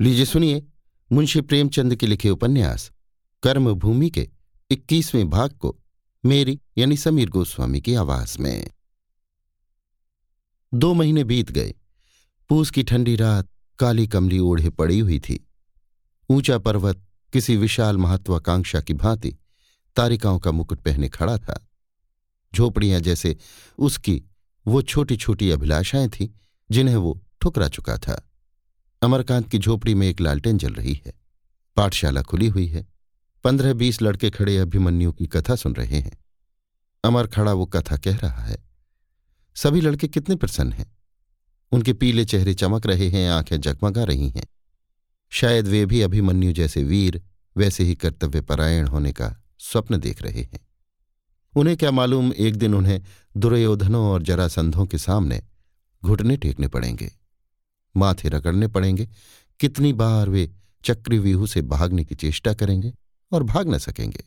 [0.00, 0.66] लीजिए सुनिए
[1.12, 2.92] मुंशी प्रेमचंद के लिखे उपन्यास,
[3.42, 4.30] कर्मभूमि के
[4.70, 5.76] इक्कीसवें भाग को
[6.24, 8.70] मेरी यानी समीर गोस्वामी की आवाज़ में।
[10.74, 11.74] दो महीने बीत गए।
[12.48, 13.48] पूस की ठंडी रात
[13.78, 15.48] काली कमली ओढ़े पड़ी हुई थी।
[16.30, 19.36] ऊँचा पर्वत किसी विशाल महत्वाकांक्षा की भांति
[19.96, 21.68] तारिकाओं का मुकुट पहने खड़ा था।
[22.54, 23.36] झोपड़ियाँ जैसे
[23.78, 24.22] उसकी
[24.66, 26.28] वो छोटी छोटी अभिलाषाएँ थीं
[26.70, 28.30] जिन्हें वो ठुकरा चुका था।
[29.04, 31.12] अमरकांत की झोपड़ी में एक लालटेन जल रही है।
[31.76, 32.86] पाठशाला खुली हुई है।
[33.44, 36.24] पंद्रह बीस लड़के खड़े अभिमन्यु की कथा सुन रहे हैं।
[37.04, 38.64] अमर खड़ा वो कथा कह रहा है।
[39.54, 40.96] सभी लड़के कितने प्रसन्न हैं।
[41.72, 44.46] उनके पीले चेहरे चमक रहे हैं, आँखें जगमगा रही हैं।
[45.30, 47.22] शायद वे भी अभिमन्यु जैसे वीर,
[47.56, 50.68] वैसे ही कर्तव्य परायण होने का स्वप्न देख रहे हैं।
[51.56, 53.02] उन्हें क्या मालूम एक दिन उन्हें
[53.36, 55.42] दुर्योधनों और जरासंधों के सामने
[56.04, 57.23] घुटने टेकने पड़ेंगे।
[57.96, 59.08] माथे रगड़ने पड़ेंगे।
[59.60, 60.50] कितनी बार वे
[60.84, 62.92] चक्रव्यूह से भागने की चेष्टा करेंगे
[63.32, 64.24] और भाग न सकेंगे।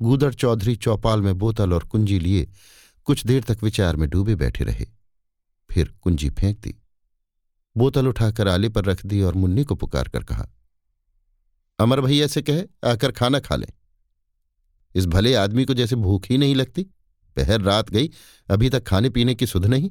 [0.00, 2.48] गूदड़ चौधरी चौपाल में बोतल और कुंजी लिए
[3.06, 4.86] कुछ देर तक विचार में डूबे बैठे रहे।
[5.70, 6.74] फिर कुंजी फेंक दी
[7.76, 10.48] बोतल उठाकर आले पर रख दी और मुन्नी को पुकार कर कहा,
[11.78, 13.68] अमर भैया से कहे, आकर खाना खा लें।
[14.94, 16.82] इस भले आदमी को जैसे भूख ही नहीं लगती।
[17.36, 18.10] पहर रात गई,
[18.48, 19.90] अभी तक खाने पीने की सुध नहीं।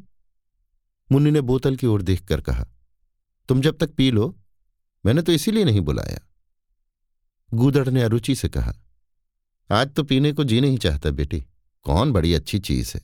[1.09, 2.66] मुन्नी ने बोतल की ओर देखकर कहा,
[3.50, 4.36] तुम जब तक पी लो,
[5.05, 6.19] मैंने तो इसीलिए नहीं बुलाया।
[7.52, 8.73] गूदड़ ने अरुचि से कहा,
[9.69, 11.39] आज तो पीने को जी नहीं चाहता बेटी,
[11.86, 13.02] कौन बड़ी अच्छी चीज़ है?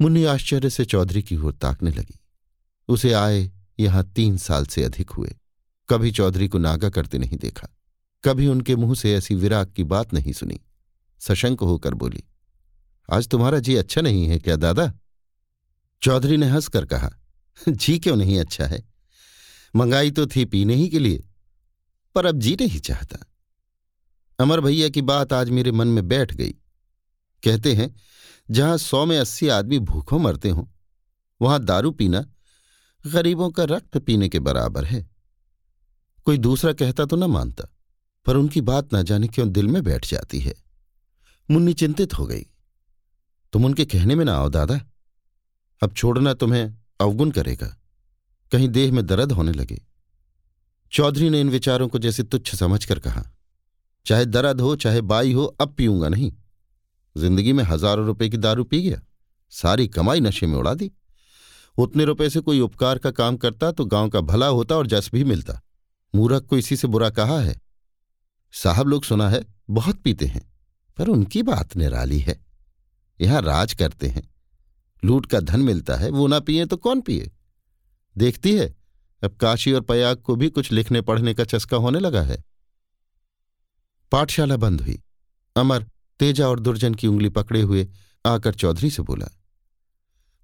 [0.00, 2.18] मुन्नी आश्चर्य से चौधरी की ओर ताकने लगी।
[2.88, 5.34] उसे आए यहाँ तीन साल से अधिक हुए।
[5.88, 7.68] कभी चौधरी को नागा करते नहीं देखा,
[8.24, 10.60] कभी उनके मुँह से ऐसी विराग की बात नहीं सुनी।
[11.20, 12.22] सशंक होकर बोली,
[13.08, 14.92] आज तुम्हारा जी अच्छा नहीं है क्या, दादा?
[16.02, 17.10] चौधरी ने हंसकर कहा,
[17.68, 18.82] जी क्यों नहीं अच्छा है।
[19.74, 21.24] मंगाई तो थी पीने ही के लिए,
[22.14, 23.18] पर अब जी नहीं चाहता।
[24.38, 26.50] अमर भैया की बात आज मेरे मन में बैठ गई।
[27.42, 27.94] कहते हैं,
[28.50, 30.64] जहाँ सौ में अस्सी आदमी भूखों मरते हों,
[31.40, 32.24] वहाँ दारू पीना
[33.04, 35.06] गरीबों का रक्त पीने के बराबर है।
[36.26, 37.64] कोई दूसरा कहता तो न मानता,
[38.26, 40.54] पर उनकी बात न जाने क्यों दिल में बैठ जाती है।
[41.48, 42.42] मुन्नी चिंतित हो गई,
[43.52, 44.80] तुम उनके कहने में ना आओ, दादा।
[45.82, 46.64] अब छोड़ना तुम्हें
[47.00, 47.66] अवगुण करेगा।
[48.52, 49.80] कहीं देह में दर्द होने लगे।
[50.92, 53.24] चौधरी ने इन विचारों को जैसे तुच्छ समझकर कहा,
[54.06, 56.32] चाहे दर्द हो, चाहे बाई हो, अब पीऊँगा नहीं।
[57.16, 59.00] ज़िंदगी में हज़ारों रुपए की दारू पी गया,
[59.52, 60.90] सारी कमाई नशे में उड़ा दी।
[61.78, 65.10] उतने रुपए से कोई उपकार का काम करता तो गाँव का भला होता और जस
[65.12, 65.60] भी मिलता।
[66.14, 67.60] मूरख को इसी से बुरा कहा है।
[68.54, 70.42] साहब लोग सुना है, बहुत पीते हैं,
[70.98, 72.38] पर उनकी बात निराली है।
[73.18, 74.28] यहाँ राज करते हैं।
[75.02, 77.30] लूट का धन मिलता है, वो ना पिए तो कौन पिए?
[78.16, 78.74] देखती है,
[79.22, 82.42] अब काशी और पयाग को भी कुछ लिखने पढ़ने का चस्का होने लगा है।
[84.12, 84.98] पाठशाला बंद हुई।
[85.56, 85.86] अमर,
[86.20, 87.88] तेजा और दुर्जन की उंगली पकड़े हुए
[88.24, 89.28] आकर चौधरी से बोला,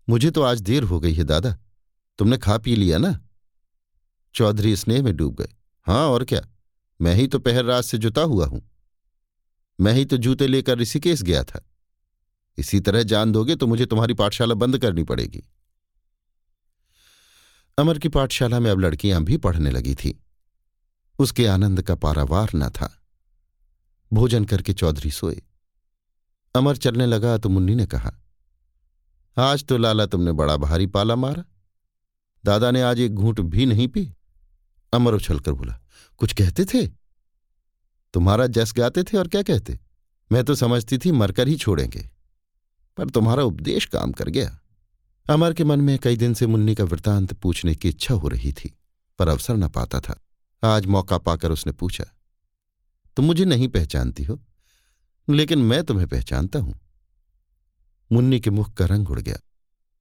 [0.08, 1.56] मुझे तो आज देर हो गई है, दादा।
[2.18, 3.18] तुमने खा पी लिया ना?
[4.34, 5.54] चौधरी स्नेह में डूब गए
[5.86, 6.40] हाँ और क्या?
[7.00, 8.62] मैं ही तो पहर रात से जुता हुआ हूँ।
[9.80, 11.60] मैं ही तो जूते लेकर ऋषिकेश गया था।
[12.58, 15.42] इसी तरह जान दोगे तो मुझे तुम्हारी पाठशाला बंद करनी पड़ेगी।
[17.78, 20.18] अमर की पाठशाला में अब लड़कियाँ भी पढ़ने लगी थी।
[21.18, 22.90] उसके आनंद का पारावार न था।
[24.12, 25.42] भोजन करके चौधरी सोए।
[26.54, 28.12] अमर चलने लगा तो मुन्नी ने कहा,
[29.36, 31.44] आज तो लाला तुमने बड़ा भारी पाला मारा।
[32.44, 34.12] दादा ने आज एक घूंट भी नहीं पी।
[34.92, 35.78] अमर उछलकर बोला,
[36.18, 36.86] कुछ कहते थे?
[38.14, 39.78] तुम्हारा जस गाते थे और क्या कहते?
[40.32, 42.10] मैं तो समझती थी मरकर ही छोड़ेंगे।
[42.98, 44.58] पर तुम्हारा उपदेश काम कर गया।
[45.26, 48.52] अमर के मन में कई दिन से मुन्नी का वृतांत पूछने की इच्छा हो रही
[48.52, 48.72] थी,
[49.18, 50.20] पर अवसर न पाता था।
[50.62, 52.04] आज मौका पाकर उसने पूछा,
[53.16, 54.40] तुम मुझे नहीं पहचानती हो,
[55.28, 56.78] लेकिन मैं तुम्हें पहचानता हूँ।
[58.10, 59.36] मुन्नी के मुख का रंग उड़ गया।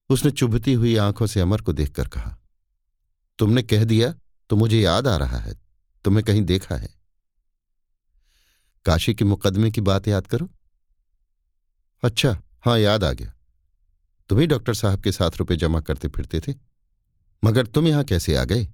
[0.09, 2.37] उसने चुभती हुई आँखों से अमर को देखकर कहा,
[3.39, 4.13] तुमने कह दिया
[4.49, 5.53] तो मुझे याद आ रहा है,
[6.05, 6.89] तुम्हें कहीं देखा है।
[8.85, 10.49] काशी के मुकदमे की बात याद करो।
[12.03, 13.33] अच्छा हाँ याद आ गया।
[14.29, 16.53] तुम ही डॉक्टर साहब के साथ रुपए जमा करते फिरते थे,
[17.43, 18.67] मगर तुम यहाँ कैसे आ गए?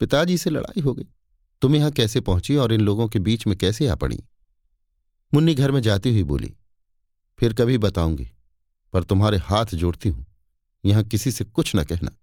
[0.00, 1.06] पिताजी से लड़ाई हो गई।
[1.62, 4.22] तुम यहाँ कैसे पहुँची और इन लोगों के बीच में कैसे आ पड़ी?
[5.32, 6.54] मुन्नी घर में जाती हुई बोली,
[7.38, 8.28] फिर कभी बताऊँगी,
[8.94, 10.26] पर तुम्हारे हाथ जोड़ती हूँ।
[10.84, 12.16] यहाँ किसी से कुछ न कहना।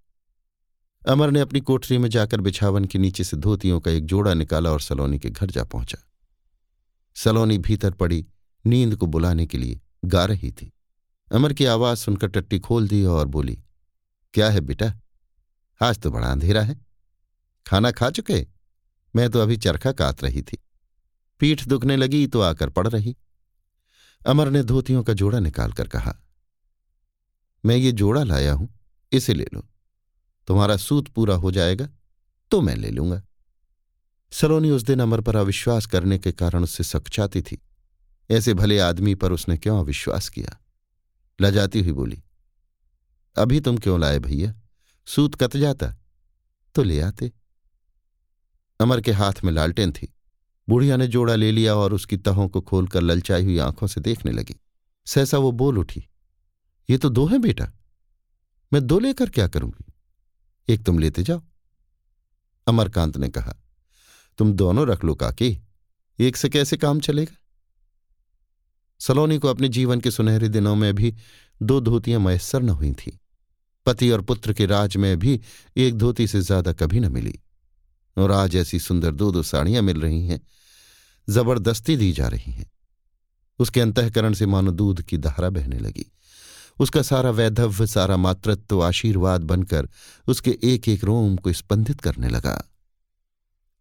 [1.03, 4.71] अमर ने अपनी कोठरी में जाकर बिछावन के नीचे से धोतियों का एक जोड़ा निकाला
[4.71, 5.97] और सलोनी के घर जा पहुँचा।
[7.15, 8.25] सलोनी भीतर पड़ी
[8.65, 10.71] नींद को बुलाने के लिए गा रही थी।
[11.31, 13.57] अमर की आवाज़ सुनकर टट्टी खोल दी और बोली,
[14.33, 14.93] क्या है बेटा?
[15.81, 16.79] आज तो बड़ा अंधेरा है।
[17.65, 18.45] खाना खा चुके?
[19.13, 20.57] मैं तो अभी चरखा काट रही थी।
[21.41, 23.15] पीठ दुखने लगी तो आकर पड़ रही।
[24.21, 26.15] अमर ने धोतियों का जोड़ा निकालकर कहा,
[27.63, 28.69] मैं ये जोड़ा लाया हूँ,
[29.11, 29.67] इसे ले लो।
[30.47, 31.87] तुम्हारा सूत पूरा हो जाएगा
[32.51, 33.21] तो मैं ले लूँगा।
[34.31, 37.61] सलोनी उस दिन अमर पर अविश्वास करने के कारण उससे सकचाती थी।
[38.29, 40.57] ऐसे भले आदमी पर उसने क्यों अविश्वास किया?
[41.41, 42.23] लजाती हुई बोली,
[43.35, 44.53] अभी तुम क्यों लाए भैया?
[45.07, 45.95] सूत कत जाता?
[46.75, 47.31] तो ले आते।
[48.79, 50.13] अमर के हाथ में लालटेन थी।
[50.69, 54.31] बुढ़िया ने जोड़ा ले लिया और उसकी तहों को खोलकर ललचाई हुई आँखों से देखने
[54.31, 54.55] लगी।
[55.05, 56.05] सहसा वो बोल उठी,
[56.89, 57.71] ये तो दो हैं बेटा।
[58.73, 59.93] मैं दो लेकर क्या करूँगी?
[60.69, 61.41] एक तुम लेते जाओ।
[62.67, 63.55] अमरकांत ने कहा,
[64.37, 65.57] तुम दोनों रख लो काकी।
[66.19, 67.35] एक से कैसे काम चलेगा?
[69.07, 71.13] सलोनी को अपने जीवन के सुनहरे दिनों में भी
[71.61, 73.11] दो धोतियाँ मयसर न हुई थीं।
[73.85, 75.39] पति और पुत्र के राज में भी
[75.77, 77.39] एक धोती से ज़्यादा कभी न मिली।
[78.17, 80.39] और आज ऐसी सुंदर दो दो साड़ियाँ मिल रही हैं,
[81.29, 82.71] ज़बरदस्ती दी जा रही हैं।
[83.59, 86.11] उसके अंतकरण से मानो दूध की धारा बहने लगी।
[86.79, 89.89] उसका सारा वैधव्य सारा मातृत्व, आशीर्वाद बनकर
[90.27, 92.61] उसके एक एक रोम को स्पंदित करने लगा।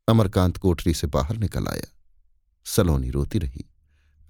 [0.09, 1.99] अमरकांत कोठरी से बाहर निकल आया।
[2.67, 3.65] सलोनी रोती रही।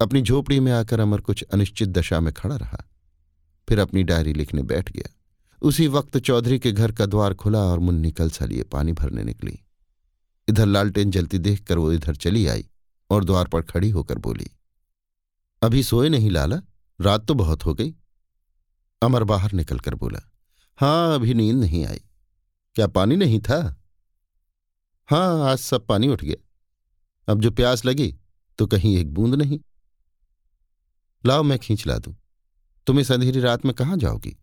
[0.03, 2.83] अपनी झोपड़ी में आकर अमर कुछ अनिश्चित दशा में खड़ा रहा।
[3.67, 5.09] फिर अपनी डायरी लिखने बैठ गया।
[5.61, 9.59] उसी वक्त चौधरी के घर का द्वार खुला और मुन्नी कलसा लिए पानी भरने निकली।
[10.47, 12.67] इधर लालटेन जलती देखकर वो इधर चली आई
[13.09, 14.49] और द्वार पर खड़ी होकर बोली,
[15.61, 16.61] अभी सोए नहीं लाला?
[16.99, 17.93] रात तो बहुत हो गई।
[19.01, 20.19] अमर बाहर निकलकर बोला
[20.79, 22.01] हाँ अभी नींद नहीं आई।
[22.75, 23.81] क्या पानी नहीं था?
[25.09, 26.35] हाँ आज सब पानी उठ गया।
[27.27, 28.13] अब जो प्यास लगी
[28.59, 29.59] तो कहीं एक बूंद नहीं।
[31.25, 32.15] लाओ मैं खींच ला दूँ।
[32.87, 34.37] तुम इस अंधेरी रात में कहाँ जाओगी?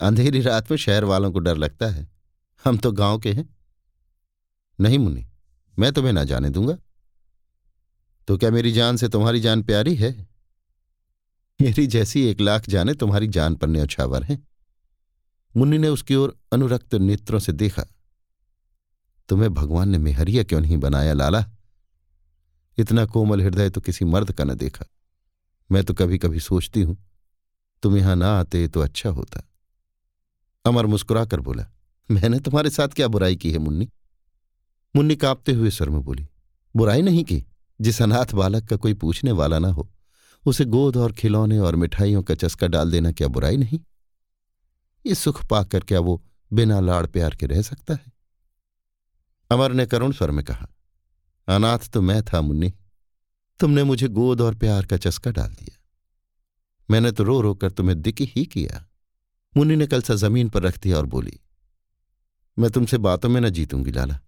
[0.00, 2.08] अंधेरी रात में शहर वालों को डर लगता है।
[2.64, 3.56] हम तो गाँव के हैं।
[4.80, 5.26] नहीं मुन्नी,
[5.78, 6.78] मैं तुम्हें ना जाने दूँगा।
[8.28, 10.26] तो क्या मेरी जान से तुम्हारी जान प्यारी है?
[11.62, 14.38] मेरी जैसी एक लाख जाने तुम्हारी जान पर न्यौछावर है।
[15.56, 17.84] मुन्नी ने उसकी ओर अनुरक्त नेत्रों से देखा।
[19.28, 21.50] तुम्हें भगवान ने मेहरिया क्यों नहीं बनाया, लाला?
[22.78, 24.86] इतना कोमल हृदय तो किसी मर्द का न देखा।
[25.70, 26.96] मैं तो कभी कभी सोचती हूँ,
[27.82, 29.42] तुम यहाँ ना आते तो अच्छा होता।
[30.64, 31.66] अमर मुस्कुरा कर बोला,
[32.08, 33.88] मैंने तुम्हारे साथ क्या बुराई की है, मुन्नी?
[34.94, 36.26] मुन्नी कांपते हुए स्वर में बोली,
[36.74, 37.44] बुराई नहीं की,
[37.80, 39.88] जिस अनाथ बालक का कोई पूछने वाला ना हो,
[40.46, 43.80] उसे गोद और खिलौने और मिठाइयों का चस्का डाल देना क्या बुराई नहीं?
[45.04, 48.12] ये सुख पाकर क्या वो बिना लाड़ प्यार के रह सकता है?
[49.50, 50.66] अमर ने करुण स्वर में कहा,
[51.48, 52.72] अनाथ तो मैं था, मुन्नी।
[53.60, 55.82] तुमने मुझे गोद और प्यार का चस्का डाल दिया।
[56.90, 58.84] मैंने तो रो रो कर तुम्हें दिक ही किया।
[59.56, 61.40] मुन्नी ने कल सा ज़मीन पर रख दिया और बोली,
[62.58, 64.18] मैं तुमसे बातों में न जीतूँगी, लाला।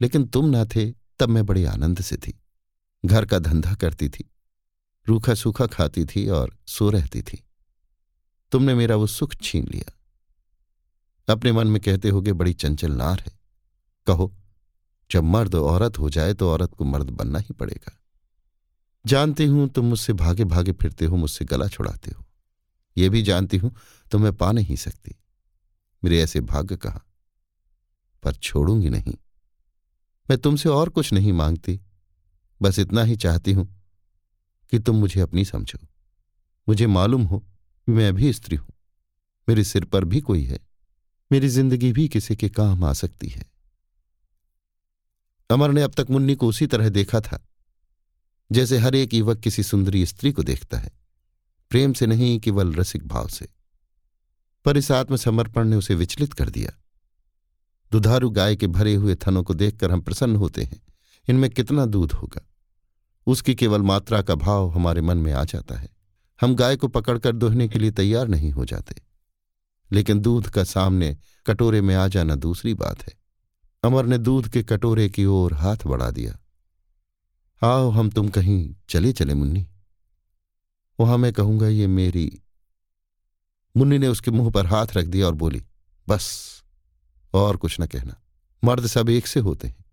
[0.00, 2.38] लेकिन तुम ना थे, तब मैं बड़े आनंद से थी।
[3.04, 4.30] घर का धंधा करती थी,
[5.06, 7.42] रूखा सूखा खाती थी और सो रहती थी।
[8.52, 9.92] तुमने मेरा वो सुख छीन लिया।
[11.28, 13.32] अपने मन में कहते होगे, बड़ी चंचल नार है।
[14.06, 14.34] कहो,
[15.10, 17.92] जब मर्द औरत हो जाए तो औरत को मर्द बनना ही पड़ेगा।
[19.06, 22.24] जानती हूँ, तुम मुझसे भागे भागे फिरते हो, मुझसे गला छुड़ाते हो।
[22.98, 23.76] ये भी जानती हूँ
[24.10, 25.14] तुम्हें पा नहीं सकती।
[26.04, 27.00] मेरे ऐसे भाग्य कहा?
[28.22, 29.14] पर छोड़ूँगी नहीं।
[30.30, 31.80] मैं तुमसे और कुछ नहीं मांगती।
[32.62, 33.82] बस इतना ही चाहती हूँ
[34.70, 35.78] कि तुम मुझे अपनी समझो।
[36.68, 38.68] मुझे मालूम हो कि मैं भी स्त्री हूँ।
[39.48, 40.58] मेरे सिर पर भी कोई है।
[41.32, 43.44] मेरी ज़िंदगी भी किसी के काम आ सकती है।
[45.50, 47.46] अमर ने अब तक मुन्नी को उसी तरह देखा था।
[48.52, 50.90] जैसे हर एक युवक किसी सुंदरी स्त्री को देखता है,
[51.70, 53.48] प्रेम से नहीं केवल रसिक भाव से।
[54.64, 56.72] पर इस आत्मसमर्पण ने उसे विचलित कर दिया।
[57.92, 60.82] दुधारू गाय के भरे हुए थनों को देखकर हम प्रसन्न होते हैं,
[61.28, 62.46] इनमें कितना दूध होगा?
[63.26, 65.88] उसकी केवल मात्रा का भाव हमारे मन में आ जाता है।
[66.40, 69.02] हम गाय को पकड़कर दोहने के लिए तैयार नहीं हो जाते।
[69.92, 73.14] लेकिन दूध का सामने कटोरे में आ जाना दूसरी बात है।
[73.84, 76.37] अमर ने दूध के कटोरे की ओर हाथ बढ़ा दिया।
[77.62, 79.66] आओ हम तुम कहीं चले चले मुन्नी।
[81.00, 82.42] वहाँ मैं कहूँगा, ये मेरी
[83.76, 85.62] मुन्नी ने उसके मुँह पर हाथ रख दिया और बोली,
[86.08, 86.62] बस,
[87.34, 88.22] और कुछ न कहना।
[88.64, 89.84] मर्द सब एक से होते हैं।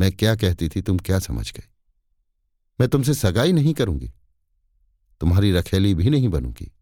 [0.00, 1.64] मैं क्या कहती थी, तुम क्या समझ गए?
[2.80, 4.12] मैं तुमसे सगाई नहीं करूँगी।
[5.20, 6.72] तुम्हारी रखेली भी नहीं बनूँगी।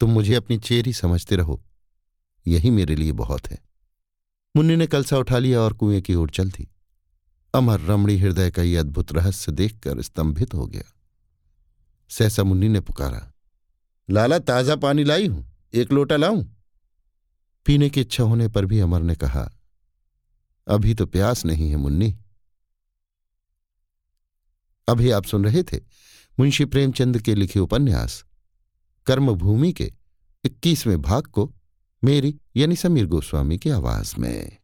[0.00, 1.64] तुम मुझे अपनी चेरी समझते रहो।
[2.46, 3.58] यही मेरे लिए बहुत है।
[4.56, 6.68] मुन्नी ने कलसा उठा लिया और कुएँ की ओर चल दी।
[7.54, 10.82] अमर रमणी हृदय का यह अद्भुत रहस्य देखकर स्तंभित हो गया।
[12.10, 13.32] सहसा मुन्नी ने पुकारा,
[14.08, 16.44] लाला, ताज़ा पानी लाई हूँ, एक लोटा लाऊं?
[17.66, 19.50] पीने की इच्छा होने पर भी अमर ने कहा,
[20.66, 22.14] अभी तो प्यास नहीं है मुन्नी।
[24.88, 25.80] अभी आप सुन रहे थे
[26.38, 28.24] मुंशी प्रेमचंद के लिखे उपन्यास,
[29.06, 29.92] कर्मभूमि के
[30.44, 31.52] इक्कीसवें भाग को
[32.02, 34.56] मेरी यानी समीर गोस्वामी की आवाज़ में।